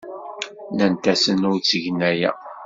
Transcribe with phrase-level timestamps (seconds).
[0.71, 2.31] Nnant-asen ur ttgen aya.